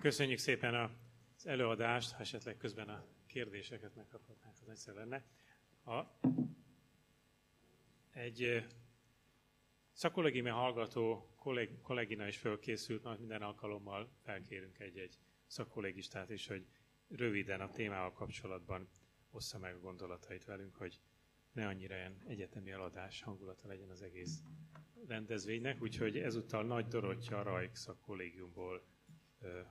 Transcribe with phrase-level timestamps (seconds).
[0.00, 5.24] Köszönjük szépen az előadást, ha esetleg közben a kérdéseket megkaphatnánk, az egyszer lenne.
[5.84, 6.04] A,
[8.12, 8.66] egy
[9.92, 16.66] szakolégime hallgató kolleg, kollégina is fölkészült, majd minden alkalommal felkérünk egy-egy szakkollégistát is, hogy
[17.08, 18.88] röviden a témával kapcsolatban
[19.30, 21.00] ossza meg a gondolatait velünk, hogy
[21.52, 24.42] ne annyira ilyen egyetemi eladás hangulata legyen az egész
[25.06, 28.82] rendezvénynek, úgyhogy ezúttal Nagy Dorottya Rajk szakkollégiumból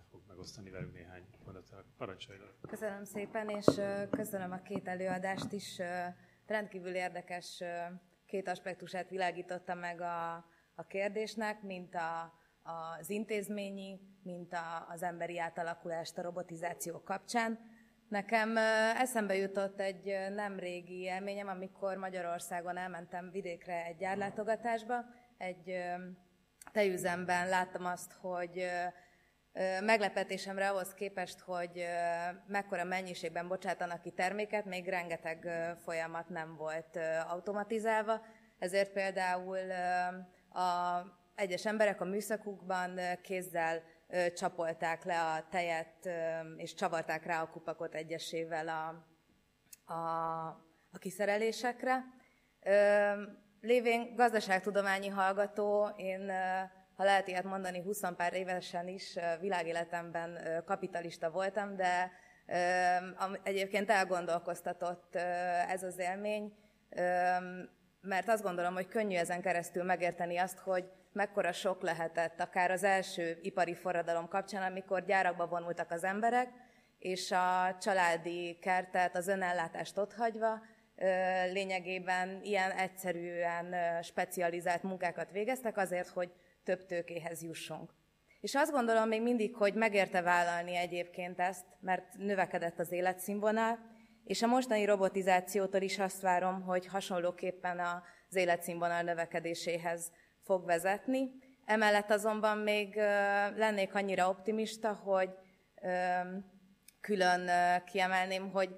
[0.10, 1.86] fog megosztani velünk néhány mondatot.
[1.98, 2.48] Parancsoljon!
[2.68, 3.66] Köszönöm szépen, és
[4.10, 5.82] köszönöm a két előadást is.
[6.46, 7.64] Rendkívül érdekes
[8.26, 10.34] két aspektusát világította meg a,
[10.76, 17.60] a kérdésnek, mint a, az intézményi, mint a, az emberi átalakulást a robotizáció kapcsán.
[18.10, 18.58] Nekem
[18.98, 25.06] eszembe jutott egy nem régi élményem, amikor Magyarországon elmentem vidékre egy gyárlátogatásba,
[25.38, 25.84] egy
[26.72, 28.66] tejüzemben láttam azt, hogy
[29.82, 31.86] meglepetésemre ahhoz képest, hogy
[32.48, 35.50] mekkora mennyiségben bocsátanak ki terméket, még rengeteg
[35.84, 38.26] folyamat nem volt automatizálva,
[38.60, 39.72] ezért például
[40.50, 41.02] a
[41.36, 43.84] egyes emberek a műszakukban kézzel
[44.36, 46.10] csapolták le a tejet,
[46.58, 49.06] és csavarták rá a kupakot egyesével a,
[49.94, 50.46] a,
[50.92, 52.04] a kiszerelésekre.
[53.62, 56.32] Lévén gazdaságtudományi hallgató, én,
[56.98, 62.12] ha lehet ilyet mondani, 20 pár évesen is világéletemben kapitalista voltam, de
[63.44, 65.16] egyébként elgondolkoztatott
[65.68, 66.54] ez az élmény,
[68.02, 72.84] mert azt gondolom, hogy könnyű ezen keresztül megérteni azt, hogy mekkora sok lehetett akár az
[72.84, 76.50] első ipari forradalom kapcsán, amikor gyárakba vonultak az emberek,
[77.00, 80.62] és a családi kertet, az önellátást otthagyva
[81.52, 86.32] lényegében ilyen egyszerűen specializált munkákat végeztek azért, hogy
[86.68, 87.94] több tőkéhez jussunk.
[88.40, 93.80] És azt gondolom még mindig, hogy megérte vállalni egyébként ezt, mert növekedett az életszínvonal,
[94.24, 100.12] és a mostani robotizációtól is azt várom, hogy hasonlóképpen az életszínvonal növekedéséhez
[100.44, 101.32] fog vezetni.
[101.66, 102.96] Emellett azonban még
[103.56, 105.30] lennék annyira optimista, hogy
[107.02, 107.50] külön
[107.86, 108.70] kiemelném, hogy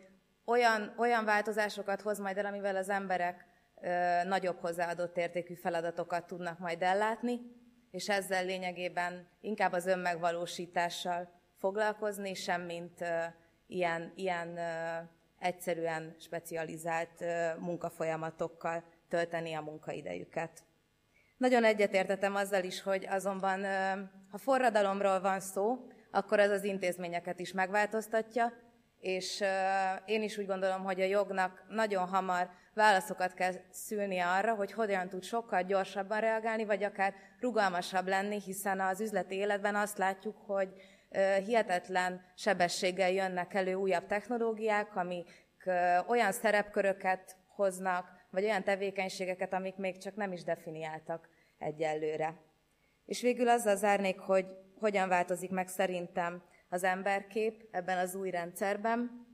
[0.46, 3.46] olyan, olyan változásokat hoz majd el, amivel az emberek
[4.24, 7.40] nagyobb hozzáadott értékű feladatokat tudnak majd ellátni,
[7.92, 11.30] és ezzel lényegében inkább az önmegvalósítással
[11.60, 13.06] foglalkozni, semmint
[13.68, 14.60] ilyen, ilyen
[15.40, 17.24] egyszerűen specializált
[17.60, 20.64] munkafolyamatokkal tölteni a munkaidejüket.
[21.38, 23.66] Nagyon egyetértetem azzal is, hogy azonban,
[24.32, 28.54] ha forradalomról van szó, akkor az az intézményeket is megváltoztatja,
[29.00, 29.44] és
[30.06, 35.10] én is úgy gondolom, hogy a jognak nagyon hamar válaszokat kell szülnie arra, hogy hogyan
[35.10, 40.74] tud sokkal gyorsabban reagálni, vagy akár rugalmasabb lenni, hiszen az üzleti életben azt látjuk, hogy
[41.46, 45.48] hihetetlen sebességgel jönnek elő újabb technológiák, amik
[46.08, 52.34] olyan szerepköröket hoznak, vagy olyan tevékenységeket, amik még csak nem is definiáltak egyelőre.
[53.06, 54.46] És végül azzal zárnék, hogy
[54.80, 59.28] hogyan változik meg szerintem az emberkép ebben az új rendszerben.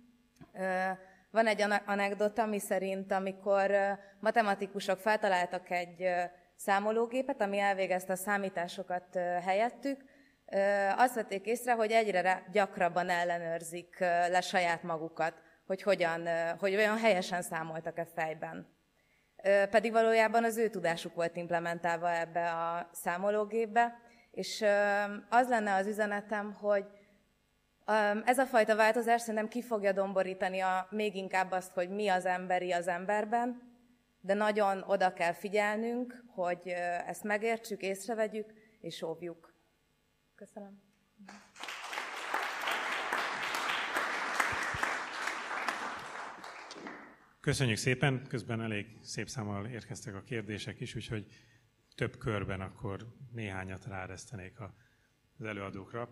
[1.36, 3.72] Van egy anekdota, ami szerint, amikor
[4.20, 6.08] matematikusok feltaláltak egy
[6.56, 9.16] számológépet, ami elvégezte a számításokat
[9.46, 10.04] helyettük,
[10.98, 15.34] azt vették észre, hogy egyre gyakrabban ellenőrzik le saját magukat,
[15.66, 16.28] hogy hogyan,
[16.60, 18.68] hogy olyan helyesen számoltak-e fejben.
[19.70, 23.94] Pedig valójában az ő tudásuk volt implementálva ebbe a számológépbe,
[24.32, 24.66] és
[25.30, 26.86] az lenne az üzenetem, hogy
[28.26, 32.26] ez a fajta változás szerintem ki fogja domborítani a, még inkább azt, hogy mi az
[32.26, 33.62] emberi az emberben,
[34.20, 36.68] de nagyon oda kell figyelnünk, hogy
[37.08, 39.54] ezt megértsük, észrevegyük és óvjuk.
[40.36, 40.84] Köszönöm.
[47.40, 51.26] Köszönjük szépen, közben elég szép számmal érkeztek a kérdések is, úgyhogy
[51.96, 54.60] több körben akkor néhányat ráresztenék
[55.38, 56.10] az előadókra.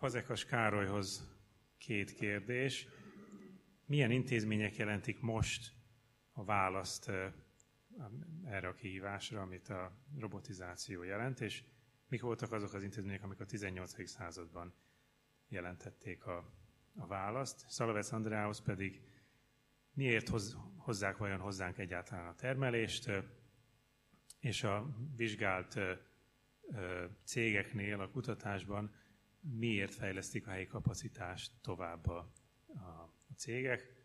[0.00, 1.28] Fazekas Károlyhoz
[1.78, 2.88] két kérdés.
[3.86, 5.72] Milyen intézmények jelentik most
[6.32, 7.10] a választ
[8.44, 11.64] erre a kihívásra, amit a robotizáció jelent, és
[12.08, 14.08] mik voltak azok az intézmények, amik a 18.
[14.08, 14.74] században
[15.48, 16.52] jelentették a,
[16.94, 17.64] a választ.
[17.68, 19.02] Szalavec Andrához pedig
[19.92, 23.10] miért hoz, hozzák vajon hozzánk egyáltalán a termelést,
[24.38, 25.78] és a vizsgált
[27.24, 28.94] cégeknél a kutatásban
[29.40, 32.32] miért fejlesztik a helyi kapacitást tovább a,
[32.66, 32.78] a,
[33.28, 33.98] a cégek.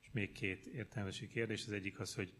[0.00, 1.66] És még két értelmesi kérdés.
[1.66, 2.34] Az egyik az, hogy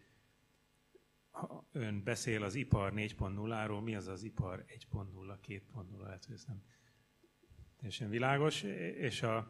[1.31, 6.47] ha ön beszél az ipar 4.0-ról, mi az az ipar 1.0, 2.0, lehet, hogy ezt
[6.47, 6.63] nem
[7.77, 9.49] teljesen világos, és a,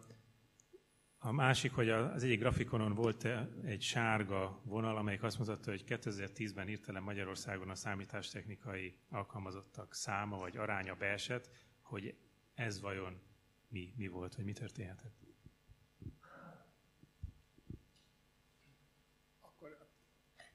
[1.19, 3.29] a másik, hogy az egyik grafikonon volt
[3.65, 10.56] egy sárga vonal, amelyik azt mutatta, hogy 2010-ben hirtelen Magyarországon a számítástechnikai alkalmazottak száma vagy
[10.56, 11.50] aránya beesett,
[11.81, 12.17] hogy
[12.55, 13.21] ez vajon
[13.69, 15.21] mi, mi volt, vagy mi történhetett.
[19.41, 19.89] Akkor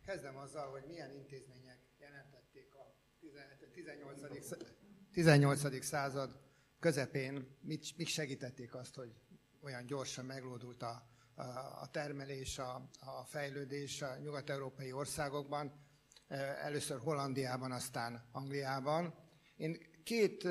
[0.06, 2.96] kezdem azzal, hogy milyen intézmények jelentették a
[3.74, 4.50] 18.
[5.12, 5.84] 18.
[5.86, 6.40] század
[6.80, 9.14] közepén, mit, mit segítették azt, hogy
[9.62, 11.42] olyan gyorsan meglódult a, a,
[11.82, 15.86] a termelés, a, a fejlődés a nyugat-európai országokban,
[16.62, 19.14] először Hollandiában, aztán Angliában.
[19.56, 20.48] Én két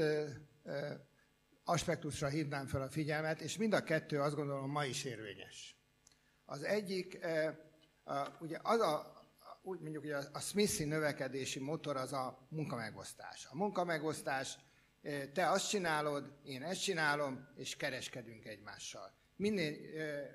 [1.69, 5.77] aspektusra hívnám fel a figyelmet, és mind a kettő azt gondolom ma is érvényes.
[6.45, 7.19] Az egyik,
[8.41, 9.15] ugye az a,
[9.63, 13.47] úgy mondjuk, hogy a Smithy növekedési motor az a munkamegosztás.
[13.51, 14.59] A munkamegosztás
[15.33, 19.12] te azt csinálod, én ezt csinálom, és kereskedünk egymással.
[19.37, 19.77] Minél,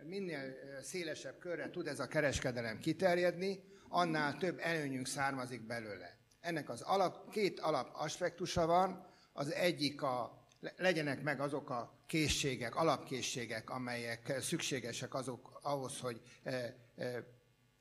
[0.03, 6.17] minél szélesebb körre tud ez a kereskedelem kiterjedni, annál több előnyünk származik belőle.
[6.39, 10.40] Ennek az alap, két alap aspektusa van, az egyik a,
[10.75, 16.21] legyenek meg azok a készségek, alapkészségek, amelyek szükségesek azok, ahhoz, hogy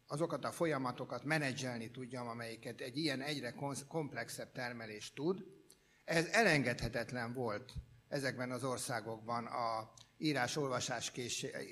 [0.07, 3.55] azokat a folyamatokat menedzselni tudjam, amelyiket egy ilyen egyre
[3.89, 5.45] komplexebb termelés tud,
[6.05, 7.73] ez elengedhetetlen volt
[8.09, 11.13] ezekben az országokban a írás-olvasás,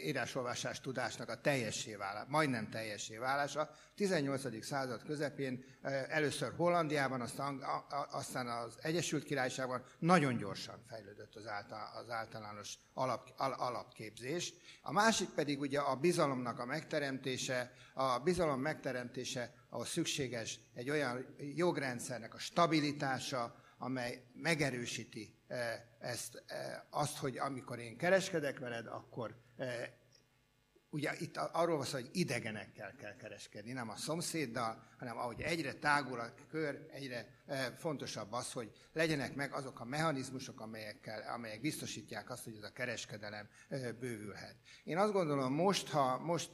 [0.05, 3.71] írás-olvasás tudásnak a teljessé válása, majdnem teljessé válása.
[3.95, 4.65] 18.
[4.65, 5.65] század közepén
[6.09, 7.21] először Hollandiában,
[8.11, 14.53] aztán, az Egyesült Királyságban nagyon gyorsan fejlődött az, által, az általános alap, al, alapképzés.
[14.83, 21.35] A másik pedig ugye a bizalomnak a megteremtése, a bizalom megteremtése, ahhoz szükséges egy olyan
[21.55, 25.38] jogrendszernek a stabilitása, amely megerősíti
[25.99, 29.91] ezt, eh, azt, hogy amikor én kereskedek veled, akkor eh,
[30.91, 35.73] ugye itt arról van szó, hogy idegenekkel kell kereskedni, nem a szomszéddal, hanem ahogy egyre
[35.73, 37.27] tágul a kör, egyre
[37.77, 42.73] fontosabb az, hogy legyenek meg azok a mechanizmusok, amelyekkel, amelyek biztosítják azt, hogy ez a
[42.73, 43.49] kereskedelem
[44.00, 44.56] bővülhet.
[44.85, 46.50] Én azt gondolom, most, ha most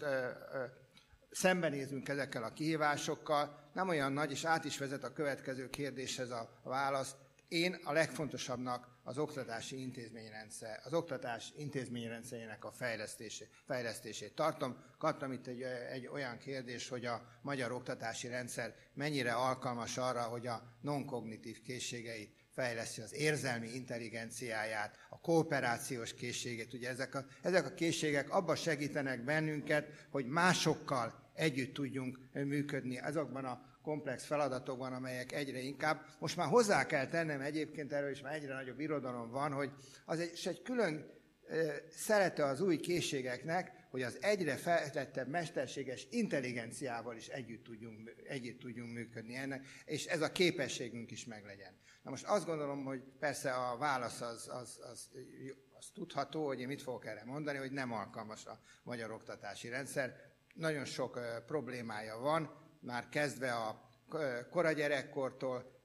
[1.30, 6.60] szembenézünk ezekkel a kihívásokkal, nem olyan nagy, és át is vezet a következő kérdéshez a
[6.62, 7.14] válasz.
[7.54, 14.76] Én a legfontosabbnak az oktatási intézményrendszer, az oktatás intézményrendszerének a fejlesztését, fejlesztését tartom.
[14.98, 15.62] Kaptam itt egy,
[15.92, 22.34] egy olyan kérdés, hogy a magyar oktatási rendszer mennyire alkalmas arra, hogy a non-kognitív készségeit
[22.54, 26.72] fejleszi az érzelmi intelligenciáját, a kooperációs készségét.
[26.72, 33.44] Ugye ezek a, ezek a készségek abban segítenek bennünket, hogy másokkal együtt tudjunk működni azokban
[33.44, 36.06] a komplex feladatokban, amelyek egyre inkább.
[36.18, 39.70] Most már hozzá kell tennem egyébként, erről is már egyre nagyobb irodalom van, hogy
[40.04, 41.12] az egy, és egy külön
[41.90, 48.92] szerete az új készségeknek, hogy az egyre feltettebb mesterséges intelligenciával is együtt tudjunk, együtt tudjunk
[48.92, 51.72] működni ennek, és ez a képességünk is meglegyen.
[52.02, 55.08] Na most azt gondolom, hogy persze a válasz az, az, az,
[55.78, 60.32] az tudható, hogy én mit fogok erre mondani, hogy nem alkalmas a magyar oktatási rendszer
[60.54, 63.90] nagyon sok problémája van, már kezdve a
[64.50, 65.82] kora gyerekkortól,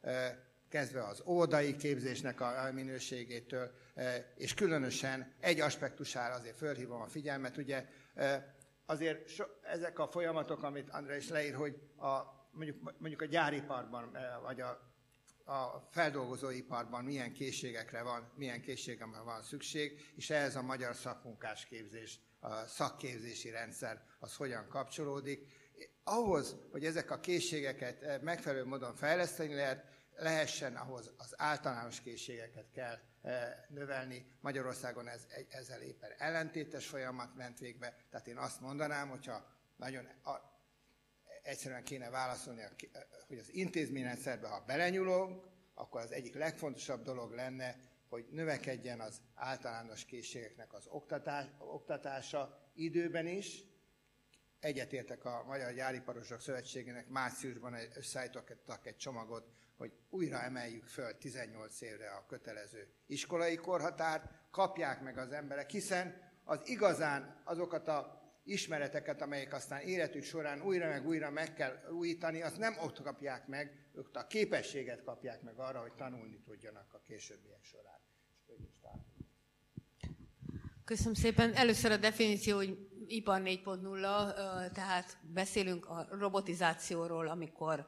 [0.69, 3.71] kezdve az ódai képzésnek a minőségétől,
[4.35, 7.85] és különösen egy aspektusára azért fölhívom a figyelmet, ugye
[8.85, 12.19] azért so, ezek a folyamatok, amit André is leír, hogy a,
[12.51, 14.69] mondjuk, mondjuk a gyáriparban, vagy a,
[15.51, 22.19] a feldolgozóiparban milyen készségekre van, milyen készségekre van szükség, és ehhez a magyar szakmunkás képzés
[22.39, 25.58] a szakképzési rendszer az hogyan kapcsolódik.
[26.11, 29.85] Ahhoz, hogy ezek a készségeket eh, megfelelő módon fejleszteni lehet,
[30.16, 34.25] lehessen, ahhoz az általános készségeket kell eh, növelni.
[34.42, 40.31] Magyarországon ez, ezzel éppen ellentétes folyamat ment végbe, tehát én azt mondanám, hogyha nagyon a,
[41.44, 42.61] egyszerűen kéne válaszolni,
[43.28, 47.75] hogy az intézményrendszerbe, ha belenyúlunk, akkor az egyik legfontosabb dolog lenne,
[48.09, 53.69] hogy növekedjen az általános készségeknek az oktatás, oktatása időben is.
[54.59, 59.47] Egyetértek a Magyar Gyáriparosok Szövetségének márciusban összeállítottak egy csomagot,
[59.78, 66.31] hogy újra emeljük föl 18 évre a kötelező iskolai korhatárt, kapják meg az emberek, hiszen
[66.44, 72.42] az igazán azokat a ismereteket, amelyek aztán életük során újra meg újra meg kell újítani,
[72.42, 77.01] azt nem ott kapják meg, ők a képességet kapják meg arra, hogy tanulni tudjanak a
[77.07, 77.99] későbbiek során.
[80.89, 81.54] Köszönöm szépen.
[81.54, 87.87] Először a definíció, hogy ipar 4.0, tehát beszélünk a robotizációról, amikor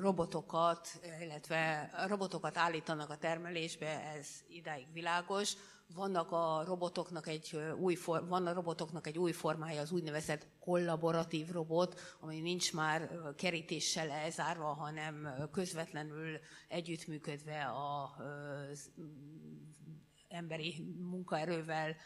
[0.00, 0.88] robotokat,
[1.20, 5.52] illetve robotokat állítanak a termelésbe, ez idáig világos.
[5.94, 11.50] vannak a robotoknak egy új, for, van a robotoknak egy új formája, az úgynevezett kollaboratív
[11.50, 17.72] robot, ami nincs már kerítéssel elzárva, hanem közvetlenül együttműködve
[18.68, 18.90] az
[20.28, 21.96] emberi munkaerővel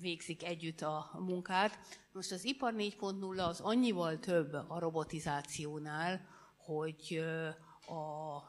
[0.00, 1.78] végzik együtt a munkát.
[2.12, 7.24] Most az ipar 4.0 az annyival több a robotizációnál, hogy
[7.86, 8.42] a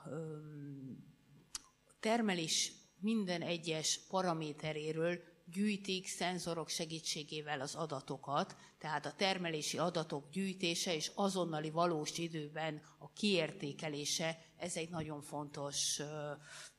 [2.00, 5.20] termelés minden egyes paraméteréről
[5.54, 13.12] gyűjtik szenzorok segítségével az adatokat, tehát a termelési adatok gyűjtése és azonnali valós időben a
[13.12, 16.02] kiértékelése, ez egy nagyon fontos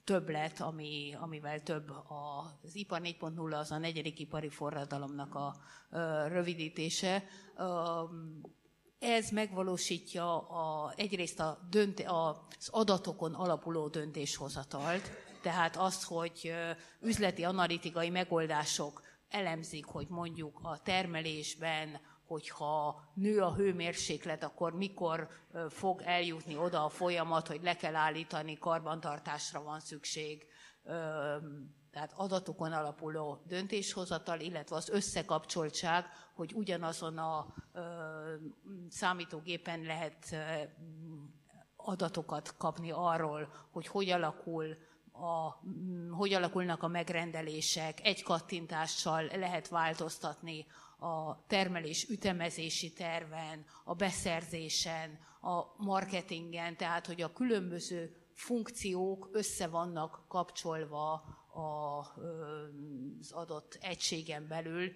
[0.04, 5.56] többlet, ami, amivel több az ipar 4.0 az a negyedik ipari forradalomnak a
[6.28, 7.24] rövidítése.
[8.98, 15.10] Ez megvalósítja a, egyrészt a dönte, az adatokon alapuló döntéshozatalt,
[15.42, 16.54] tehát az, hogy
[17.00, 25.28] üzleti analitikai megoldások elemzik, hogy mondjuk a termelésben, hogyha nő a hőmérséklet, akkor mikor
[25.68, 30.46] fog eljutni oda a folyamat, hogy le kell állítani, karbantartásra van szükség,
[31.90, 37.54] tehát adatokon alapuló döntéshozatal, illetve az összekapcsoltság, hogy ugyanazon a
[38.88, 40.36] számítógépen lehet
[41.76, 44.76] adatokat kapni arról, hogy hogy alakul
[45.22, 45.62] a,
[46.10, 50.66] hogy alakulnak a megrendelések, egy kattintással lehet változtatni
[50.98, 60.24] a termelés ütemezési terven, a beszerzésen, a marketingen, tehát hogy a különböző funkciók össze vannak
[60.28, 64.92] kapcsolva az adott egységen belül,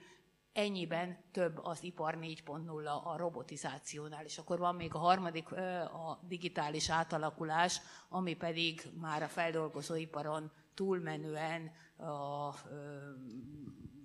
[0.57, 6.91] ennyiben több az ipar 4.0 a robotizációnál, és akkor van még a harmadik, a digitális
[6.91, 12.55] átalakulás, ami pedig már a feldolgozóiparon túlmenően a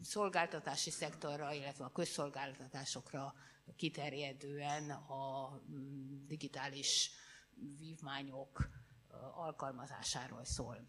[0.02, 3.34] szolgáltatási szektorra, illetve a közszolgáltatásokra
[3.76, 5.52] kiterjedően a
[6.28, 7.12] digitális
[7.78, 8.70] vívmányok
[9.36, 10.88] alkalmazásáról szól.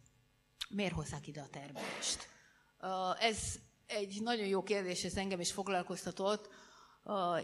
[0.69, 2.29] Miért hozzák ide a termelést?
[3.19, 3.59] Ez
[3.95, 6.49] egy nagyon jó kérdés, ez engem is foglalkoztatott,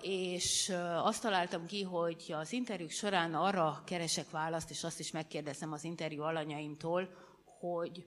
[0.01, 5.73] és azt találtam ki, hogy az interjúk során arra keresek választ, és azt is megkérdezem
[5.73, 7.09] az interjú alanyaimtól,
[7.59, 8.07] hogy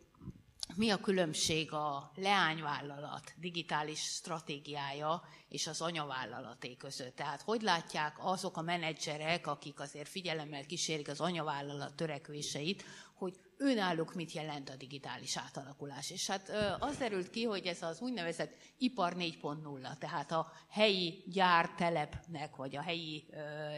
[0.75, 7.15] mi a különbség a leányvállalat digitális stratégiája és az anyavállalaté között?
[7.15, 12.83] Tehát hogy látják azok a menedzserek, akik azért figyelemmel kísérik az anyavállalat törekvéseit,
[13.13, 16.11] hogy önállók mit jelent a digitális átalakulás.
[16.11, 22.55] És hát az derült ki, hogy ez az úgynevezett ipar 4.0, tehát a helyi gyártelepnek,
[22.55, 23.29] vagy a helyi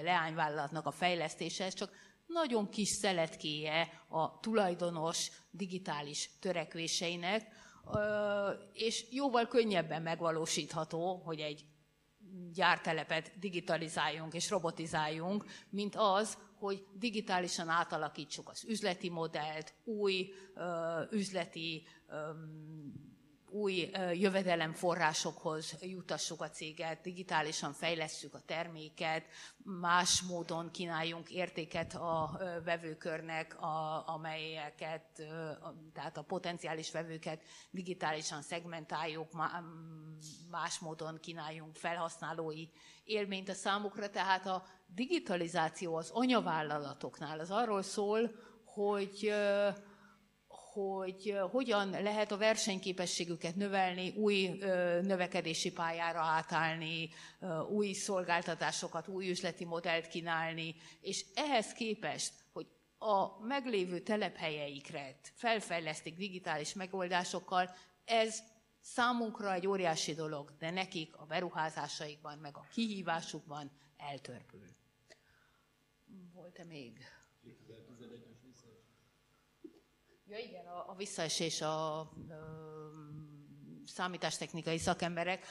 [0.01, 1.91] leányvállalatnak a fejlesztése, ez csak
[2.25, 7.47] nagyon kis szeletkéje a tulajdonos digitális törekvéseinek,
[8.73, 11.65] és jóval könnyebben megvalósítható, hogy egy
[12.53, 20.33] gyártelepet digitalizáljunk és robotizáljunk, mint az, hogy digitálisan átalakítsuk az üzleti modellt, új
[21.11, 21.87] üzleti
[23.53, 29.25] új jövedelemforrásokhoz jutassuk a céget, digitálisan fejlesszük a terméket,
[29.63, 35.21] más módon kínáljunk értéket a vevőkörnek, a, amelyeket,
[35.93, 37.41] tehát a potenciális vevőket
[37.71, 39.29] digitálisan szegmentáljuk,
[40.51, 42.67] más módon kínáljunk felhasználói
[43.03, 48.31] élményt a számukra, tehát a digitalizáció az anyavállalatoknál az arról szól,
[48.65, 49.33] hogy
[50.73, 54.47] hogy hogyan lehet a versenyképességüket növelni, új
[55.01, 57.09] növekedési pályára átállni,
[57.69, 66.73] új szolgáltatásokat, új üzleti modellt kínálni, és ehhez képest, hogy a meglévő telephelyeikre felfejlesztik digitális
[66.73, 67.75] megoldásokkal,
[68.05, 68.39] ez
[68.81, 74.67] számunkra egy óriási dolog, de nekik a beruházásaikban, meg a kihívásukban eltörpül.
[76.33, 76.97] Volt-e még?
[80.27, 82.11] Ja igen, a, a visszaesés a, a
[83.85, 85.45] számítástechnikai szakemberek.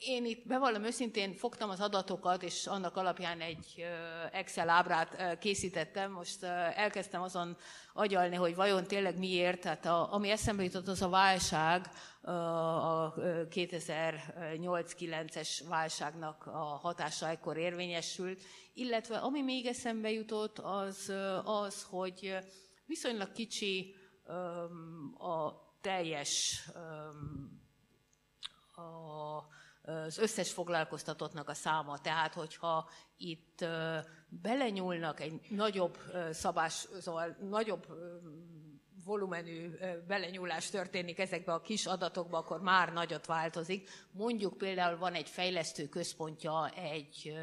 [0.00, 3.84] Én itt bevallom őszintén fogtam az adatokat, és annak alapján egy
[4.32, 6.12] Excel ábrát készítettem.
[6.12, 6.42] Most
[6.74, 7.56] elkezdtem azon
[7.92, 9.60] agyalni, hogy vajon tényleg miért.
[9.60, 11.90] Tehát a, ami eszembe jutott, az a válság,
[12.22, 18.42] a 2008-9-es válságnak a hatása ekkor érvényesült,
[18.74, 21.12] illetve ami még eszembe jutott, az
[21.44, 22.38] az, hogy
[22.90, 23.94] viszonylag kicsi
[25.18, 26.62] a teljes
[28.72, 31.98] az összes foglalkoztatottnak a száma.
[31.98, 33.64] Tehát, hogyha itt
[34.28, 35.98] belenyúlnak egy nagyobb
[36.30, 37.86] szabás, szóval nagyobb
[39.04, 39.70] volumenű
[40.06, 43.88] belenyúlás történik ezekbe a kis adatokba, akkor már nagyot változik.
[44.10, 47.38] Mondjuk például van egy fejlesztő központja egy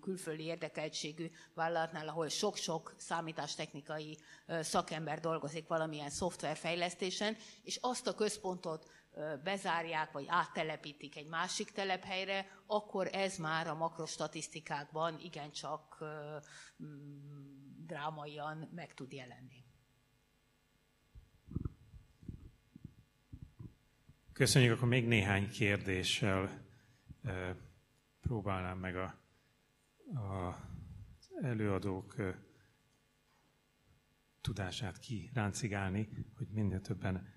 [0.00, 4.18] külföldi érdekeltségű vállalatnál, ahol sok-sok számítástechnikai
[4.60, 8.90] szakember dolgozik valamilyen szoftverfejlesztésen, és azt a központot
[9.44, 16.04] bezárják, vagy áttelepítik egy másik telephelyre, akkor ez már a makrostatisztikákban igencsak
[17.86, 19.61] drámaian meg tud jelenni.
[24.32, 26.64] Köszönjük, akkor még néhány kérdéssel
[28.20, 29.20] próbálnám meg a,
[30.14, 30.58] a,
[31.42, 32.14] előadók
[34.40, 37.34] tudását kiráncigálni, hogy minél többen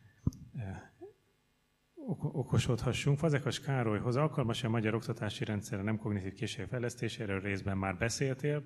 [2.17, 3.17] okosodhassunk.
[3.17, 8.63] Fazekas Károlyhoz alkalmas a magyar oktatási rendszerre nem kognitív készségek fejlesztésére részben már beszéltél.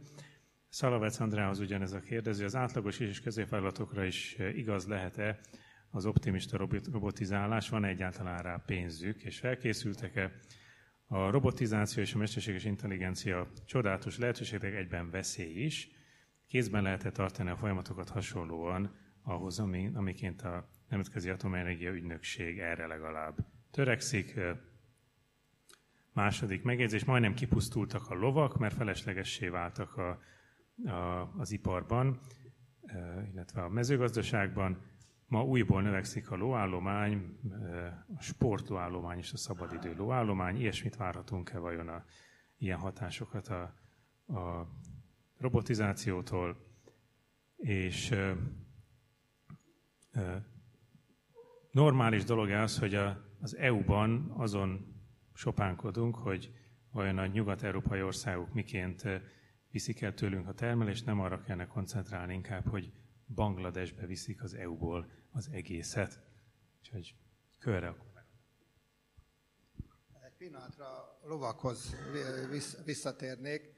[0.67, 5.39] Szalavec Andrához ugyanez a kérdező, az átlagos és középvállalatokra is igaz lehet-e
[5.91, 6.57] az optimista
[6.91, 10.31] robotizálás, van egyáltalán rá pénzük, és felkészültek-e?
[11.07, 15.89] A robotizáció és a mesterséges intelligencia csodálatos lehetőségek egyben veszély is.
[16.47, 23.37] Kézben lehet-e tartani a folyamatokat hasonlóan ahhoz, ami, amiként a Nemzetközi Atomenergia Ügynökség erre legalább
[23.71, 24.39] törekszik.
[26.13, 30.21] Második megjegyzés, majdnem kipusztultak a lovak, mert feleslegessé váltak a,
[30.89, 32.19] a, az iparban,
[33.31, 34.81] illetve a mezőgazdaságban.
[35.29, 37.37] Ma újból növekszik a lóállomány,
[38.17, 40.59] a sportlóállomány és a szabadidő lóállomány.
[40.59, 42.03] Ilyesmit várhatunk-e vajon a,
[42.57, 43.61] ilyen hatásokat a,
[44.33, 44.67] a
[45.37, 46.57] robotizációtól?
[47.55, 48.15] És
[51.71, 54.95] normális dolog az, hogy a, az EU-ban azon
[55.33, 56.51] sopánkodunk, hogy
[56.91, 59.03] vajon a nyugat-európai országok miként
[59.71, 62.91] viszik el tőlünk a termelést, nem arra kellene koncentrálni inkább, hogy
[63.35, 66.19] Bangladesbe viszik az EU-ból az egészet.
[66.79, 67.15] Úgyhogy
[67.59, 68.07] körre akkor.
[70.25, 71.95] Egy pillanatra lovakhoz
[72.85, 73.73] visszatérnék.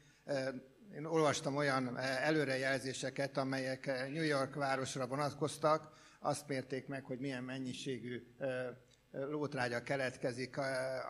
[0.95, 8.35] Én olvastam olyan előrejelzéseket, amelyek New York városra vonatkoztak, azt mérték meg, hogy milyen mennyiségű
[9.11, 10.57] lótrágya keletkezik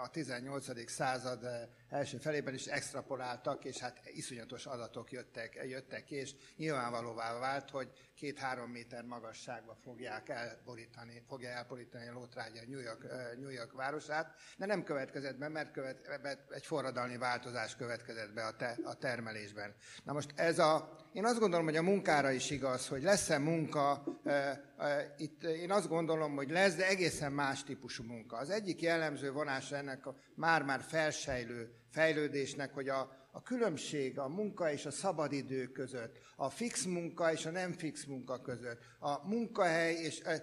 [0.03, 0.89] a 18.
[0.89, 7.69] század első felében is extrapoláltak, és hát iszonyatos adatok jöttek, jöttek ki, és nyilvánvalóvá vált,
[7.69, 13.03] hogy két-három méter magasságba fogják elborítani, fogja elborítani a lótrágya New York,
[13.39, 18.55] New York városát, de nem következett be, mert követ, egy forradalmi változás következett be a,
[18.55, 19.75] te, a termelésben.
[20.03, 24.03] Na most ez a, én azt gondolom, hogy a munkára is igaz, hogy lesz-e munka,
[24.23, 24.31] e,
[24.77, 28.37] e, itt én azt gondolom, hogy lesz, de egészen más típusú munka.
[28.37, 34.71] Az egyik jellemző vonása ennek a már-már felsejlő fejlődésnek, hogy a, a különbség a munka
[34.71, 39.93] és a szabadidő között, a fix munka és a nem fix munka között, a munkahely
[39.93, 40.41] és ez,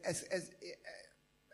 [0.00, 0.48] ez, ez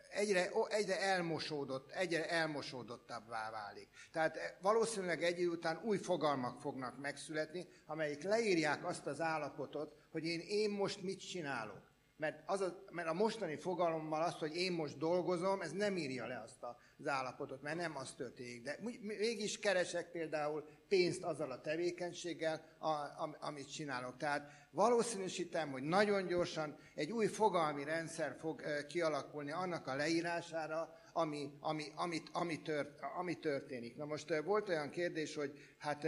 [0.09, 3.89] egyre, egyre elmosódott, egyre elmosódottabbá válik.
[4.11, 10.25] Tehát valószínűleg egy idő után új fogalmak fognak megszületni, amelyik leírják azt az állapotot, hogy
[10.25, 11.88] én, én most mit csinálok.
[12.19, 16.27] Mert, az a, mert a mostani fogalommal azt, hogy én most dolgozom, ez nem írja
[16.27, 16.63] le azt
[16.97, 18.63] az állapotot, mert nem az történik.
[18.63, 24.17] De mégis keresek például pénzt azzal a tevékenységgel, a, amit csinálok.
[24.17, 31.53] Tehát valószínűsítem, hogy nagyon gyorsan egy új fogalmi rendszer fog kialakulni annak a leírására, ami,
[31.59, 33.95] ami, amit, ami, tört, ami történik.
[33.95, 36.07] Na most volt olyan kérdés, hogy hát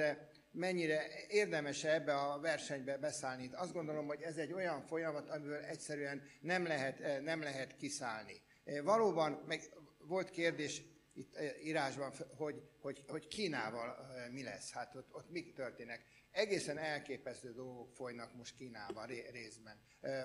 [0.52, 3.50] mennyire érdemes ebbe a versenybe beszállni.
[3.54, 8.42] Azt gondolom, hogy ez egy olyan folyamat, amiből egyszerűen nem lehet, nem lehet kiszállni.
[8.84, 9.62] Valóban, meg
[9.98, 10.82] volt kérdés
[11.14, 16.06] itt írásban, hogy, hogy, hogy Kínával mi lesz, hát ott, ott mi történnek.
[16.32, 19.80] Egészen elképesztő dolgok folynak most Kínában részben.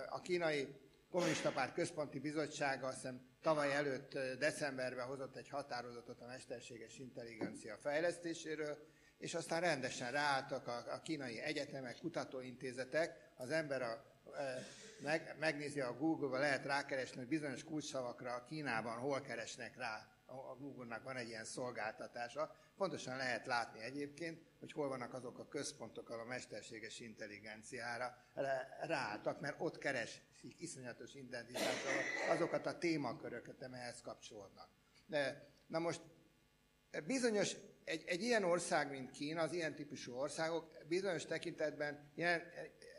[0.08, 0.68] A kínai
[1.10, 7.76] Kommunista Párt Központi Bizottsága azt hiszem tavaly előtt decemberben hozott egy határozatot a mesterséges intelligencia
[7.76, 8.78] fejlesztéséről,
[9.18, 14.04] és aztán rendesen ráálltak a, a kínai egyetemek, kutatóintézetek, az ember a,
[14.38, 14.66] e,
[15.02, 20.10] meg, megnézi a Google-ba, lehet rákeresni, hogy bizonyos kulcsszavakra a Kínában hol keresnek rá.
[20.26, 22.54] A Google-nak van egy ilyen szolgáltatása.
[22.76, 28.16] Pontosan lehet látni egyébként, hogy hol vannak azok a központok, ahol a mesterséges intelligenciára
[28.80, 31.92] ráálltak, mert ott keresik iszonyatos identitással
[32.30, 34.68] azokat a témaköröket, amelyhez kapcsolódnak.
[35.06, 36.00] De, na most
[37.06, 42.42] bizonyos egy, egy ilyen ország, mint Kína, az ilyen típusú országok bizonyos tekintetben ilyen,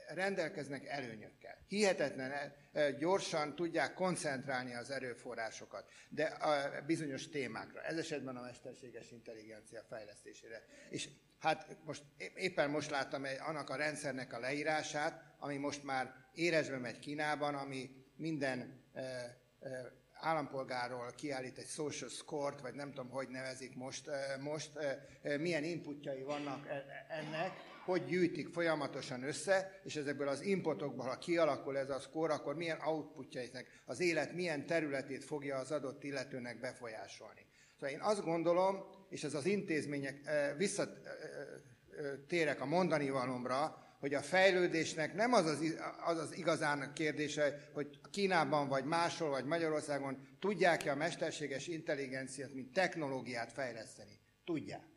[0.07, 1.57] rendelkeznek előnyökkel.
[1.67, 9.11] Hihetetlen eh, gyorsan tudják koncentrálni az erőforrásokat, de a bizonyos témákra, ez esetben a mesterséges
[9.11, 10.65] intelligencia fejlesztésére.
[10.89, 12.03] És hát most
[12.35, 17.89] éppen most láttam annak a rendszernek a leírását, ami most már érezve megy Kínában, ami
[18.15, 18.83] minden
[20.19, 24.71] állampolgárról kiállít egy social score-t, vagy nem tudom, hogy nevezik most, most
[25.39, 27.51] milyen inputjai vannak e, ennek,
[27.85, 32.79] hogy gyűjtik folyamatosan össze, és ezekből az inputokból, ha kialakul ez a score, akkor milyen
[32.79, 37.45] outputjaiknak, az élet milyen területét fogja az adott illetőnek befolyásolni.
[37.73, 40.19] Szóval én azt gondolom, és ez az intézmények,
[40.57, 45.59] visszatérek a mondani valomra, hogy a fejlődésnek nem az az,
[46.05, 52.73] az, az igazán kérdése, hogy Kínában, vagy máshol, vagy Magyarországon tudják-e a mesterséges intelligenciát, mint
[52.73, 54.19] technológiát fejleszteni.
[54.45, 54.87] Tudják.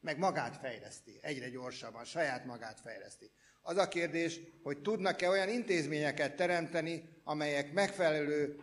[0.00, 3.30] Meg magát fejleszti, egyre gyorsabban, saját magát fejleszti.
[3.62, 8.60] Az a kérdés, hogy tudnak-e olyan intézményeket teremteni, amelyek megfelelő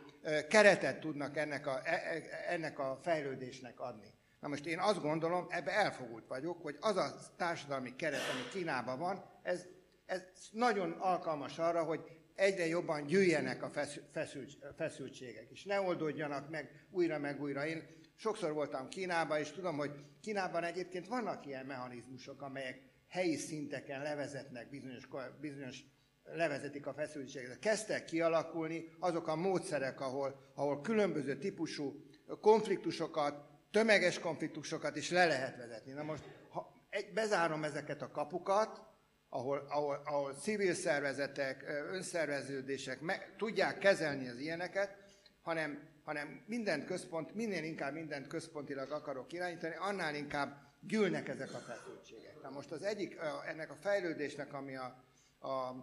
[0.50, 4.14] keretet tudnak ennek a, e, e, ennek a fejlődésnek adni.
[4.40, 9.00] Na most én azt gondolom, ebbe elfogult vagyok, hogy az a társadalmi keret, ami Kínában
[9.00, 9.66] van, ez,
[10.06, 12.02] ez nagyon alkalmas arra, hogy
[12.36, 13.70] egyre jobban gyűjjenek a
[14.12, 17.66] feszült, feszültségek, és ne oldódjanak meg újra meg újra.
[17.66, 17.84] Én
[18.16, 19.92] sokszor voltam Kínában, és tudom, hogy
[20.22, 25.08] Kínában egyébként vannak ilyen mechanizmusok, amelyek helyi szinteken levezetnek bizonyos,
[25.40, 25.84] bizonyos
[26.24, 27.60] levezetik a feszültséget.
[27.60, 32.06] Kezdtek kialakulni azok a módszerek, ahol, ahol különböző típusú
[32.42, 35.92] konfliktusokat, tömeges konfliktusokat is le lehet vezetni.
[35.92, 38.95] Na most, ha egy, bezárom ezeket a kapukat,
[39.36, 44.98] ahol, ahol, ahol civil szervezetek, önszerveződések meg, tudják kezelni az ilyeneket,
[45.42, 51.58] hanem, hanem minden központ, minél inkább mindent központilag akarok irányítani, annál inkább gyűlnek ezek a
[51.58, 52.42] feszültségek.
[52.42, 55.04] Na most az egyik, ennek a fejlődésnek, ami a,
[55.40, 55.76] a, a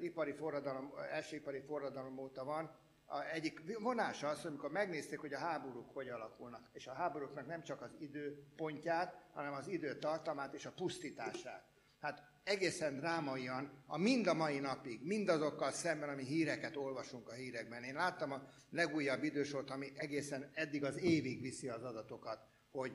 [0.00, 5.38] ipari forradalom, első ipari forradalom óta van, a egyik vonása az, amikor megnézték, hogy a
[5.38, 10.72] háborúk hogy alakulnak, és a háborúknak nem csak az időpontját, hanem az időtartamát és a
[10.72, 11.64] pusztítását.
[12.00, 17.82] Hát egészen drámaian, a mind a mai napig, mindazokkal szemben, ami híreket olvasunk a hírekben.
[17.82, 22.92] Én láttam a legújabb idősort, ami egészen eddig az évig viszi az adatokat, hogy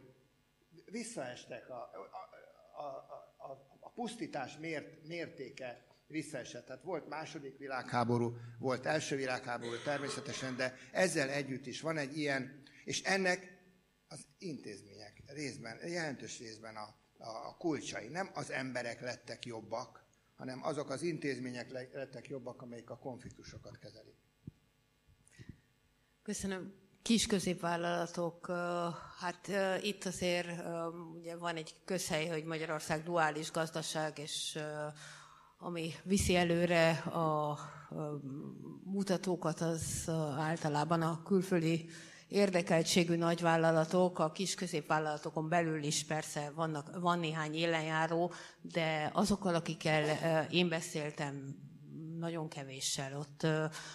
[0.86, 2.88] visszaestek a, a, a,
[3.38, 6.66] a, a pusztítás mért, mértéke visszaesett.
[6.66, 12.62] Tehát volt második világháború, volt első világháború természetesen, de ezzel együtt is van egy ilyen,
[12.84, 13.56] és ennek
[14.08, 18.08] az intézmények részben, jelentős részben a, a kulcsai.
[18.08, 20.04] Nem az emberek lettek jobbak,
[20.36, 24.16] hanem azok az intézmények lettek jobbak, amelyik a konfliktusokat kezelik.
[26.24, 26.74] Köszönöm.
[27.02, 28.52] Kis középvállalatok,
[29.20, 29.50] hát
[29.84, 30.48] itt azért
[31.16, 34.60] ugye van egy közhely, hogy Magyarország duális gazdaság, és
[35.58, 37.58] ami viszi előre a
[38.84, 41.90] mutatókat, az általában a külföldi
[42.28, 50.04] érdekeltségű nagyvállalatok, a kis középvállalatokon belül is persze vannak, van néhány élenjáró, de azokkal, akikkel
[50.50, 51.56] én beszéltem,
[52.20, 53.18] nagyon kevéssel.
[53.18, 53.48] Ott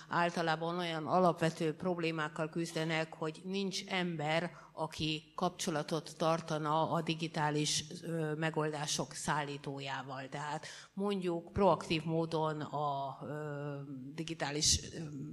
[0.08, 4.50] általában olyan alapvető problémákkal küzdenek, hogy nincs ember,
[4.82, 7.84] aki kapcsolatot tartana a digitális
[8.36, 10.28] megoldások szállítójával.
[10.28, 13.18] Tehát mondjuk proaktív módon a
[14.14, 14.80] digitális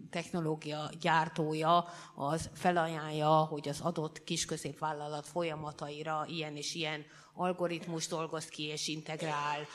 [0.09, 1.85] technológia gyártója
[2.15, 9.67] az felajánlja, hogy az adott kisközépvállalat folyamataira ilyen és ilyen algoritmus dolgoz ki és integrál,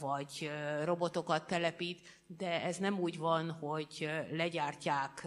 [0.00, 0.50] vagy
[0.84, 5.26] robotokat telepít, de ez nem úgy van, hogy legyártják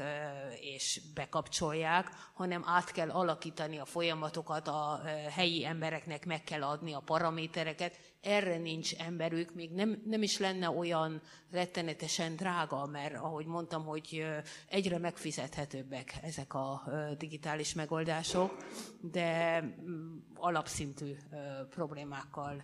[0.59, 6.99] és bekapcsolják, hanem át kell alakítani a folyamatokat, a helyi embereknek meg kell adni a
[6.99, 13.85] paramétereket, erre nincs emberük, még nem, nem is lenne olyan rettenetesen drága, mert ahogy mondtam,
[13.85, 14.25] hogy
[14.69, 16.83] egyre megfizethetőbbek ezek a
[17.17, 18.57] digitális megoldások,
[19.01, 21.15] de mm, alapszintű
[21.69, 22.63] problémákkal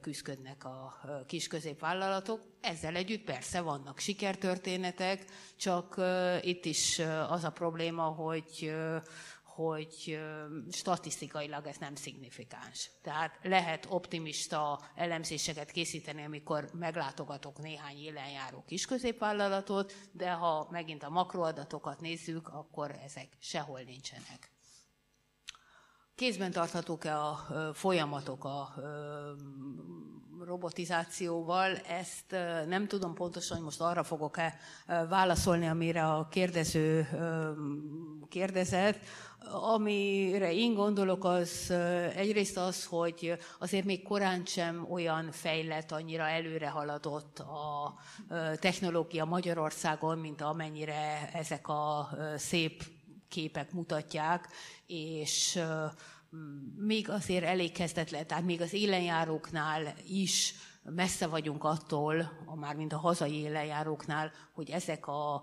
[0.00, 2.40] küzdködnek a kis középvállalatok.
[2.60, 5.24] Ezzel együtt persze vannak sikertörténetek,
[5.56, 6.00] csak
[6.42, 8.72] itt is az a probléma, hogy
[9.60, 10.20] hogy
[10.70, 12.90] statisztikailag ez nem szignifikáns.
[13.02, 22.00] Tehát lehet optimista elemzéseket készíteni, amikor meglátogatok néhány élenjáró kisközépvállalatot, de ha megint a makroadatokat
[22.00, 24.50] nézzük, akkor ezek sehol nincsenek.
[26.14, 28.74] Kézben tarthatók-e a folyamatok a
[30.44, 31.76] robotizációval?
[31.76, 32.30] Ezt
[32.66, 37.08] nem tudom pontosan, hogy most arra fogok-e válaszolni, amire a kérdező
[38.28, 38.98] kérdezett.
[39.52, 41.70] Amire én gondolok, az
[42.16, 47.94] egyrészt az, hogy azért még korán sem olyan fejlett, annyira előre haladott a
[48.58, 52.82] technológia Magyarországon, mint amennyire ezek a szép
[53.28, 54.48] képek mutatják,
[54.86, 55.60] és
[56.76, 62.92] még azért elég kezdetlen, tehát még az élenjáróknál is messze vagyunk attól, a már mint
[62.92, 65.42] a hazai élejáróknál, hogy ezek a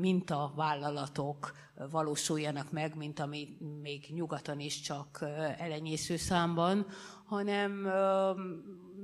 [0.00, 1.52] mintavállalatok
[1.90, 5.18] valósuljanak meg, mint ami még nyugaton is csak
[5.58, 6.86] elenyésző számban,
[7.24, 7.72] hanem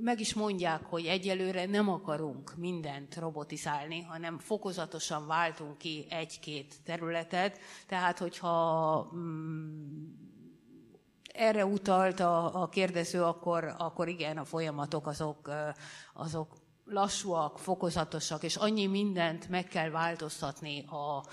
[0.01, 7.59] meg is mondják, hogy egyelőre nem akarunk mindent robotizálni, hanem fokozatosan váltunk ki egy-két területet.
[7.87, 10.27] Tehát, hogyha mm,
[11.37, 15.51] erre utalt a, a kérdező, akkor, akkor igen, a folyamatok azok,
[16.13, 16.55] azok
[16.89, 21.25] lassúak, fokozatosak, és annyi mindent meg kell változtatni a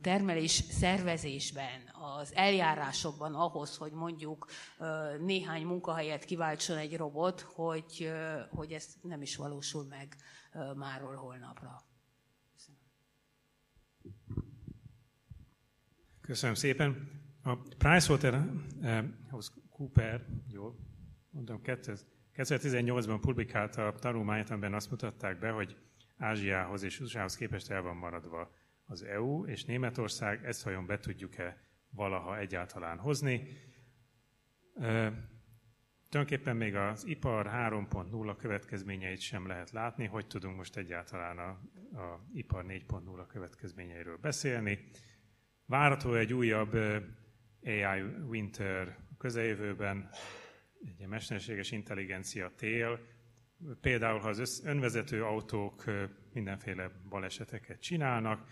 [0.00, 1.80] termelés szervezésben,
[2.20, 4.46] az eljárásokban ahhoz, hogy mondjuk
[5.20, 8.12] néhány munkahelyet kiváltson egy robot, hogy,
[8.50, 10.16] hogy ez nem is valósul meg
[10.74, 11.82] máról holnapra.
[16.20, 17.22] Köszönöm szépen.
[17.46, 20.74] A PricewaterhouseCooper, jó,
[21.30, 25.76] mondom, 2018-ban publikálta a tanulmányt, amiben azt mutatták be, hogy
[26.16, 28.50] Ázsiához és USA-hoz képest el van maradva
[28.84, 31.56] az EU, és Németország ezt vajon be tudjuk-e
[31.90, 33.48] valaha egyáltalán hozni.
[34.74, 35.12] E,
[36.08, 41.48] tulajdonképpen még az ipar 3.0 következményeit sem lehet látni, hogy tudunk most egyáltalán a,
[42.00, 44.78] a ipar 4.0 következményeiről beszélni.
[45.66, 46.76] Várható egy újabb
[47.64, 50.08] AI winter közeljövőben,
[50.98, 53.00] egy mesterséges intelligencia tél,
[53.80, 55.84] például ha az önvezető autók
[56.32, 58.46] mindenféle baleseteket csinálnak,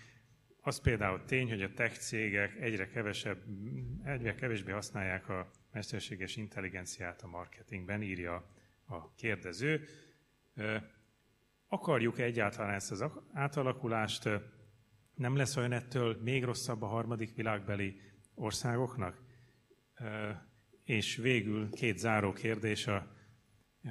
[0.64, 3.42] az például tény, hogy a tech cégek egyre, kevesebb,
[4.04, 8.46] egyre kevésbé használják a mesterséges intelligenciát a marketingben, írja
[8.86, 9.84] a kérdező.
[11.68, 14.28] Akarjuk -e egyáltalán ezt az átalakulást?
[15.14, 18.00] Nem lesz olyan ettől még rosszabb a harmadik világbeli
[18.34, 19.22] országoknak?
[20.84, 23.06] És végül két záró kérdés, a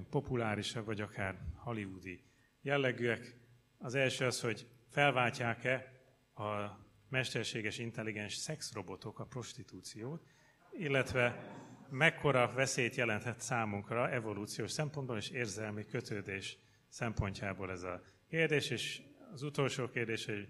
[0.09, 2.23] populárisabb, vagy akár hollywoodi
[2.61, 3.35] jellegűek.
[3.77, 5.91] Az első az, hogy felváltják-e
[6.33, 10.23] a mesterséges intelligens szexrobotok a prostitúciót,
[10.71, 11.53] illetve
[11.89, 19.01] mekkora veszélyt jelenthet számunkra evolúciós szempontból és érzelmi kötődés szempontjából ez a kérdés, és
[19.33, 20.47] az utolsó kérdés, hogy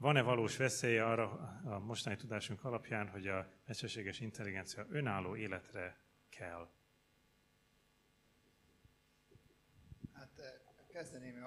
[0.00, 1.30] van-e valós veszélye arra
[1.64, 5.96] a mostani tudásunk alapján, hogy a mesterséges intelligencia önálló életre
[6.28, 6.68] kell?
[10.12, 10.46] Hát eh,
[10.92, 11.46] kezdeném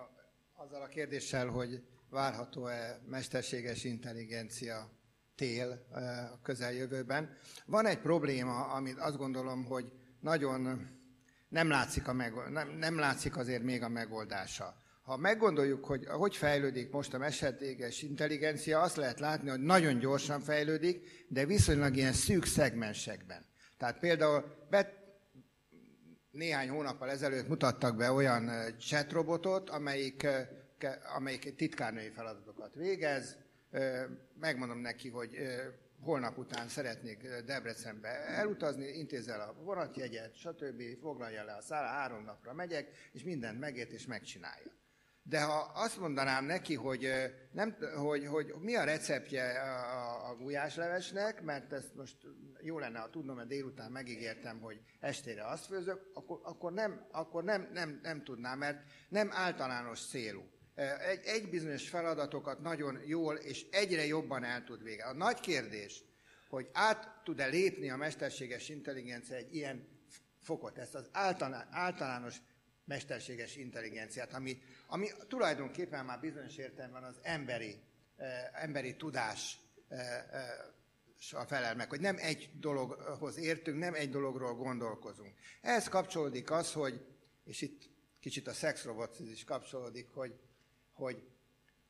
[0.54, 4.89] azzal a kérdéssel, hogy várható-e mesterséges intelligencia
[5.36, 7.38] tél eh, a közeljövőben.
[7.66, 10.89] Van egy probléma, amit azt gondolom, hogy nagyon
[11.50, 14.83] nem látszik, a meg, nem, nem látszik azért még a megoldása.
[15.04, 20.42] Ha meggondoljuk, hogy hogy fejlődik most a mesterséges intelligencia, azt lehet látni, hogy nagyon gyorsan
[20.42, 23.46] fejlődik, de viszonylag ilyen szűk szegmensekben.
[23.78, 25.02] Tehát például bet,
[26.32, 30.28] néhány hónappal ezelőtt mutattak be olyan chatrobotot, amelyik,
[31.16, 33.38] amelyik titkárnői feladatokat végez.
[34.39, 35.38] Megmondom neki, hogy
[36.00, 42.54] holnap után szeretnék Debrecenbe elutazni, intézel a vonatjegyet, stb., foglalja le a szállá, három napra
[42.54, 44.72] megyek, és mindent megért és megcsinálja.
[45.26, 47.10] De ha azt mondanám neki, hogy,
[47.52, 52.18] nem, hogy, hogy mi a receptje a, a gulyáslevesnek, mert ezt most
[52.62, 57.44] jó lenne, ha tudnom, mert délután megígértem, hogy estére azt főzök, akkor, akkor, nem, akkor
[57.44, 60.42] nem, nem, nem tudnám, mert nem általános célú.
[61.10, 65.12] Egy, egy bizonyos feladatokat nagyon jól és egyre jobban el tud végezni.
[65.12, 66.04] A nagy kérdés,
[66.50, 69.88] hogy át tud-e lépni a mesterséges intelligencia egy ilyen
[70.40, 71.10] fokot, ezt az
[71.72, 72.42] általános
[72.86, 77.82] mesterséges intelligenciát, ami, ami tulajdonképpen már bizonyos értelemben az emberi,
[78.15, 84.56] eh, emberi tudás eh, eh, felel meg, hogy nem egy dologhoz értünk, nem egy dologról
[84.56, 85.34] gondolkozunk.
[85.62, 87.06] Ehhez kapcsolódik az, hogy,
[87.43, 90.39] és itt kicsit a szexrobothoz is kapcsolódik, hogy,
[90.93, 91.24] hogy,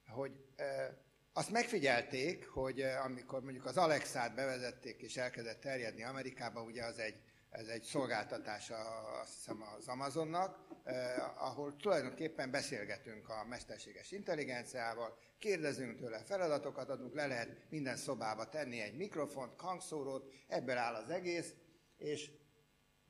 [0.07, 0.89] hogy eh,
[1.33, 6.97] azt megfigyelték, hogy eh, amikor mondjuk az Alexát bevezették és elkezdett terjedni Amerikában, ugye az
[6.99, 7.15] egy
[7.53, 8.75] ez egy szolgáltatása
[9.21, 17.13] azt hiszem az Amazonnak, eh, ahol tulajdonképpen beszélgetünk a mesterséges intelligenciával, kérdezünk tőle feladatokat, adunk,
[17.13, 21.53] le lehet minden szobába tenni egy mikrofont, hangszórót, ebből áll az egész,
[21.97, 22.31] és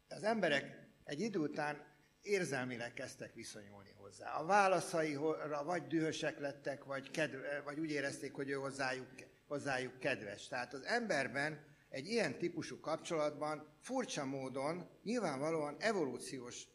[0.10, 1.86] az emberek egy idő után
[2.22, 4.34] érzelmileg kezdtek viszonyulni hozzá.
[4.34, 9.08] A válaszaira vagy dühösek lettek, vagy, kedve, vagy úgy érezték, hogy ő hozzájuk,
[9.48, 10.48] hozzájuk kedves.
[10.48, 16.68] Tehát az emberben egy ilyen típusú kapcsolatban furcsa módon, nyilvánvalóan evolúciós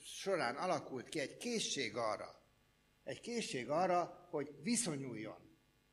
[0.00, 2.42] során alakult ki egy készség arra,
[3.04, 5.36] egy készség arra, hogy viszonyuljon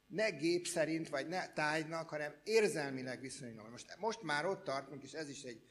[0.08, 3.72] ne gép szerint, vagy ne tájnak, hanem érzelmileg viszonyulnak.
[3.72, 5.62] Most, most már ott tartunk, és ez is egy,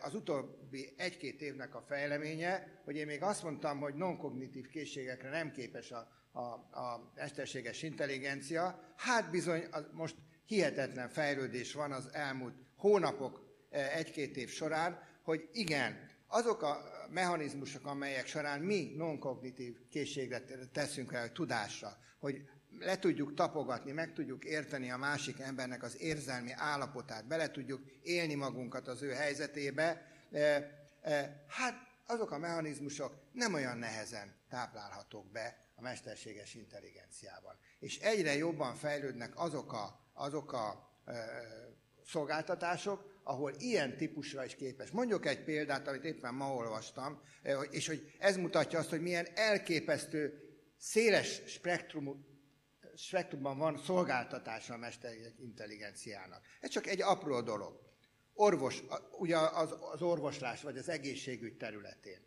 [0.00, 5.50] az utóbbi egy-két évnek a fejleménye, hogy én még azt mondtam, hogy non-kognitív készségekre nem
[5.50, 6.40] képes a, a,
[6.80, 8.94] a mesterséges intelligencia.
[8.96, 16.10] Hát bizony, az most hihetetlen fejlődés van az elmúlt hónapok, egy-két év során, hogy igen,
[16.26, 23.92] azok a mechanizmusok, amelyek során mi non-kognitív készségre teszünk el, tudásra, hogy le tudjuk tapogatni,
[23.92, 29.10] meg tudjuk érteni a másik embernek az érzelmi állapotát, bele tudjuk élni magunkat az ő
[29.10, 30.06] helyzetébe,
[31.46, 31.74] hát
[32.06, 37.56] azok a mechanizmusok nem olyan nehezen táplálhatók be a mesterséges intelligenciában.
[37.78, 40.90] És egyre jobban fejlődnek azok a, azok a
[42.06, 44.90] szolgáltatások, ahol ilyen típusra is képes.
[44.90, 49.26] Mondjuk egy példát, amit éppen ma olvastam, eh, és hogy ez mutatja azt, hogy milyen
[49.34, 50.42] elképesztő,
[50.76, 52.30] széles spektrumú
[52.96, 56.40] spektrumban van szolgáltatása a mesterintelligenciának.
[56.60, 57.80] Ez csak egy apró dolog.
[58.34, 58.82] Orvos,
[59.18, 62.26] ugye az, az orvoslás vagy az egészségügy területén.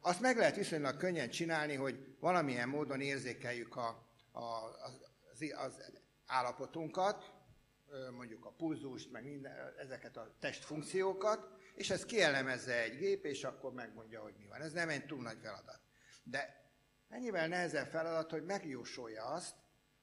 [0.00, 4.44] Azt meg lehet viszonylag könnyen csinálni, hogy valamilyen módon érzékeljük a, a,
[4.82, 5.82] az, az
[6.26, 7.32] állapotunkat,
[8.16, 13.72] mondjuk a pulzust, meg minden, ezeket a testfunkciókat, és ezt kielemezze egy gép, és akkor
[13.72, 14.60] megmondja, hogy mi van.
[14.60, 15.80] Ez nem egy túl nagy feladat.
[16.22, 16.70] De
[17.08, 19.54] mennyivel nehezebb feladat, hogy megjósolja azt,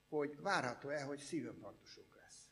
[0.10, 2.50] hogy várható-e, hogy szívinfarktusunk lesz.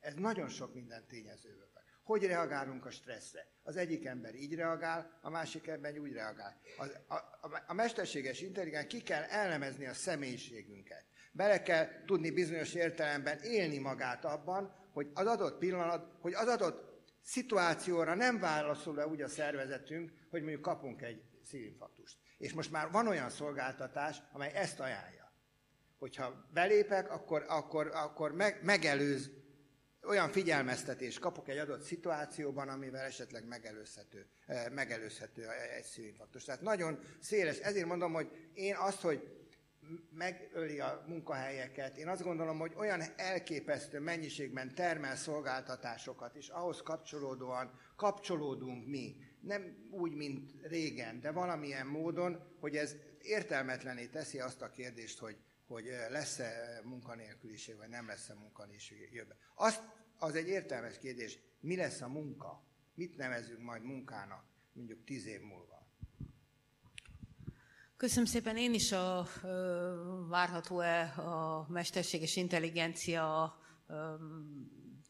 [0.00, 1.66] Ez nagyon sok minden tényezővel.
[2.02, 3.48] Hogy reagálunk a stresszre?
[3.62, 6.60] Az egyik ember így reagál, a másik ember úgy reagál.
[7.06, 11.04] A, a, a mesterséges intelligencia ki kell elemezni a személyiségünket.
[11.36, 17.04] Bele kell tudni bizonyos értelemben élni magát abban, hogy az adott pillanat, hogy az adott
[17.22, 22.16] szituációra nem válaszol le úgy a szervezetünk, hogy mondjuk kapunk egy szívinfarktust.
[22.38, 25.32] És most már van olyan szolgáltatás, amely ezt ajánlja.
[25.98, 29.30] Hogyha belépek, akkor, akkor, akkor meg, megelőz
[30.02, 36.44] olyan figyelmeztetést kapok egy adott szituációban, amivel esetleg megelőzhető, eh, megelőzhető egy szívinfarktus.
[36.44, 37.58] Tehát nagyon széles.
[37.58, 39.45] Ezért mondom, hogy én azt, hogy
[40.10, 41.96] megöli a munkahelyeket.
[41.96, 49.16] Én azt gondolom, hogy olyan elképesztő mennyiségben termel szolgáltatásokat, és ahhoz kapcsolódóan kapcsolódunk mi.
[49.40, 55.36] Nem úgy, mint régen, de valamilyen módon, hogy ez értelmetlené teszi azt a kérdést, hogy,
[55.66, 59.36] hogy lesz-e munkanélküliség, vagy nem lesz-e munkanélküliség jövőben.
[59.54, 59.82] Azt,
[60.18, 62.64] az egy értelmes kérdés, mi lesz a munka?
[62.94, 65.75] Mit nevezünk majd munkának mondjuk tíz év múlva?
[67.96, 68.56] Köszönöm szépen.
[68.56, 69.26] Én is a,
[70.28, 73.56] várható-e a mesterséges intelligencia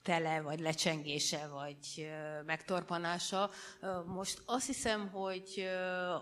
[0.03, 2.11] tele, vagy lecsengése, vagy
[2.45, 3.51] megtorpanása.
[4.07, 5.69] Most azt hiszem, hogy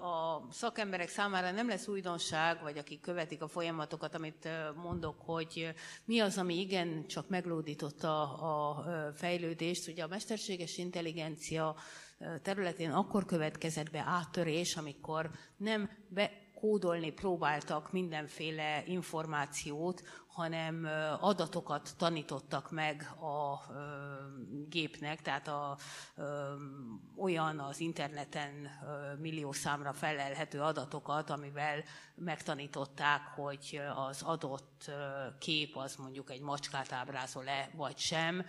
[0.03, 5.75] a szakemberek számára nem lesz újdonság, vagy akik követik a folyamatokat, amit mondok, hogy
[6.05, 9.89] mi az, ami igen csak meglódította a fejlődést.
[9.89, 11.77] Ugye a mesterséges intelligencia
[12.43, 20.03] területén akkor következett be áttörés, amikor nem be, kódolni próbáltak mindenféle információt,
[20.35, 20.89] hanem
[21.21, 23.61] adatokat tanítottak meg a
[24.69, 25.77] gépnek, tehát a,
[27.17, 28.69] olyan az interneten
[29.19, 31.83] millió számra felelhető adatokat, amivel
[32.15, 34.91] megtanították, hogy az adott
[35.39, 38.47] kép az mondjuk egy macskát ábrázol-e, vagy sem.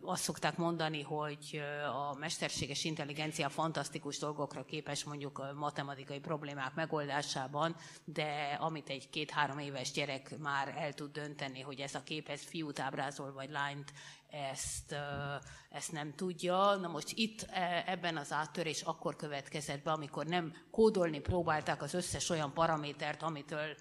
[0.00, 1.62] Azt szokták mondani, hogy
[1.92, 9.90] a mesterséges intelligencia fantasztikus dolgokra képes mondjuk matematikai problémák megoldásában, de amit egy két-három éves
[9.90, 13.92] gyerek már el tud dönteni, hogy ez a kép ez fiút ábrázol, vagy lányt,
[14.30, 14.94] ezt,
[15.70, 16.74] ezt nem tudja.
[16.74, 21.94] Na most itt e, ebben az áttörés akkor következett be, amikor nem kódolni próbálták az
[21.94, 23.76] összes olyan paramétert, amitől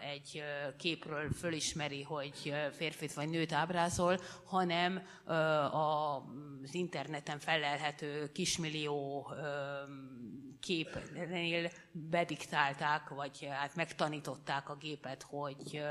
[0.00, 0.42] egy
[0.78, 5.02] képről fölismeri, hogy férfit vagy nőt ábrázol, hanem
[5.72, 9.32] az interneten felelhető kismillió
[10.60, 15.82] képnél bediktálták, vagy hát megtanították a gépet, hogy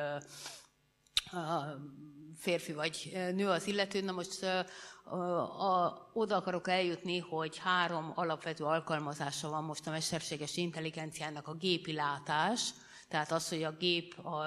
[2.37, 4.01] férfi vagy nő az illető.
[4.01, 11.47] Na most a, oda akarok eljutni, hogy három alapvető alkalmazása van most a mesterséges intelligenciának
[11.47, 12.69] a gépi látás,
[13.07, 14.43] tehát az, hogy a gép a,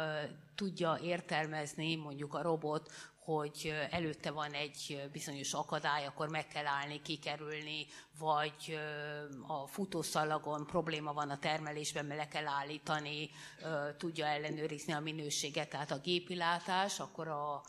[0.55, 2.93] tudja értelmezni, mondjuk a robot,
[3.25, 7.87] hogy előtte van egy bizonyos akadály, akkor meg kell állni, kikerülni,
[8.19, 8.79] vagy
[9.47, 13.31] a futószalagon probléma van a termelésben, mert le kell állítani,
[13.97, 17.63] tudja ellenőrizni a minőséget, tehát a gépilátás, akkor a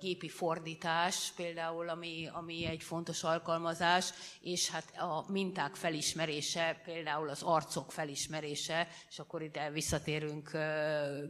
[0.00, 7.42] gépi fordítás például, ami, ami egy fontos alkalmazás, és hát a minták felismerése, például az
[7.42, 10.50] arcok felismerése, és akkor ide visszatérünk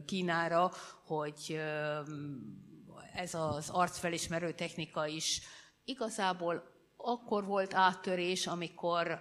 [0.05, 0.71] Kínára,
[1.05, 1.59] hogy
[3.17, 5.41] ez az arcfelismerő technika is
[5.83, 9.11] igazából akkor volt áttörés, amikor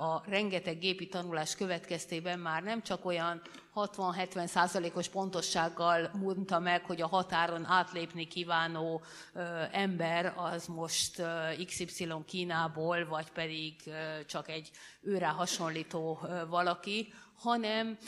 [0.00, 3.42] a rengeteg gépi tanulás következtében már nem csak olyan
[3.74, 9.02] 60-70 százalékos pontossággal mondta meg, hogy a határon átlépni kívánó
[9.72, 11.22] ember az most
[11.66, 13.74] XY Kínából, vagy pedig
[14.26, 17.98] csak egy őrá hasonlító valaki, hanem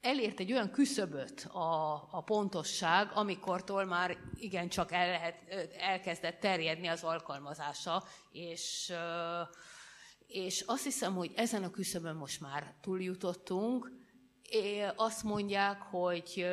[0.00, 7.02] elért egy olyan küszöböt a, a pontosság, amikortól már igencsak el lehet, elkezdett terjedni az
[7.02, 8.92] alkalmazása, és,
[10.26, 13.92] és azt hiszem, hogy ezen a küszöbön most már túljutottunk.
[14.96, 16.46] Azt mondják, hogy,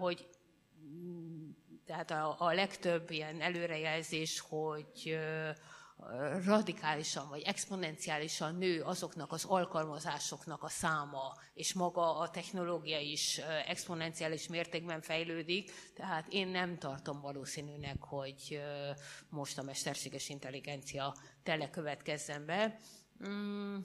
[0.00, 0.28] hogy
[1.86, 5.18] tehát a, a legtöbb ilyen előrejelzés, hogy
[6.44, 14.48] radikálisan vagy exponenciálisan nő azoknak az alkalmazásoknak a száma, és maga a technológia is exponenciális
[14.48, 18.60] mértékben fejlődik, tehát én nem tartom valószínűnek, hogy
[19.28, 22.78] most a mesterséges intelligencia telekövetkezzen be.
[23.28, 23.76] Mm.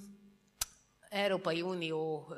[1.10, 2.34] Európai Unió,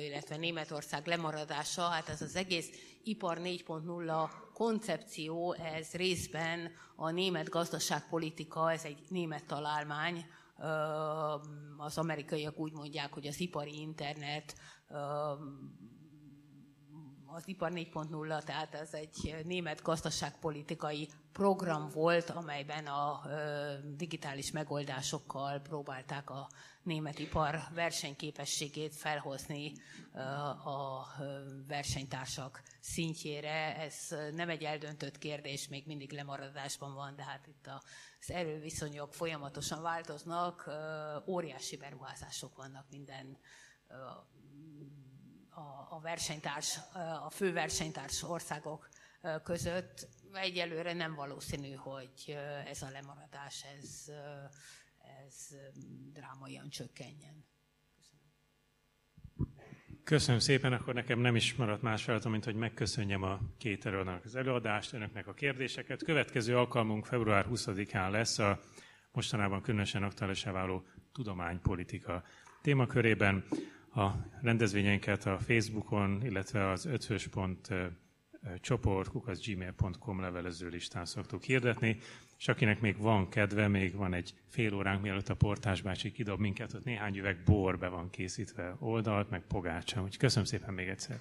[0.00, 2.68] illetve Németország lemaradása, hát ez az egész
[3.02, 4.30] ipar 4.0
[4.60, 10.26] koncepció, ez részben a német gazdaságpolitika, ez egy német találmány,
[11.76, 14.54] az amerikaiak úgy mondják, hogy az ipari internet
[17.34, 23.22] az ipar 4.0, tehát ez egy német gazdaságpolitikai program volt, amelyben a
[23.96, 26.48] digitális megoldásokkal próbálták a
[26.82, 29.72] német ipar versenyképességét felhozni
[30.64, 31.06] a
[31.66, 33.76] versenytársak szintjére.
[33.76, 37.68] Ez nem egy eldöntött kérdés, még mindig lemaradásban van, de hát itt
[38.20, 40.70] az erőviszonyok folyamatosan változnak,
[41.26, 43.38] óriási beruházások vannak minden
[45.90, 46.78] a versenytárs,
[47.26, 48.88] a fő versenytárs országok
[49.44, 50.08] között.
[50.32, 52.36] Egyelőre nem valószínű, hogy
[52.66, 54.12] ez a lemaradás, ez,
[55.26, 55.56] ez
[56.12, 57.48] drámaian csökkenjen.
[60.04, 64.24] Köszönöm szépen, akkor nekem nem is maradt más feladatom, mint hogy megköszönjem a két előadónak
[64.24, 66.02] az előadást, önöknek a kérdéseket.
[66.02, 68.60] Következő alkalmunk február 20-án lesz a
[69.12, 72.24] mostanában különösen aktuálisá váló tudománypolitika
[72.62, 73.44] témakörében.
[73.94, 74.10] A
[74.42, 77.68] rendezvényeinket a Facebookon, illetve az öthös.pont
[78.60, 81.98] csoport, kukaszgmail.com levelező listán szoktuk hirdetni,
[82.38, 86.40] és akinek még van kedve, még van egy fél óránk, mielőtt a portás bácsi kidob
[86.40, 90.00] minket, ott néhány üveg bor be van készítve oldalt, meg pogácsa.
[90.00, 91.20] Úgyhogy köszönöm szépen még egyszer.